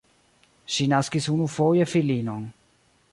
[0.75, 2.49] Ŝi naskis unufoje filinon.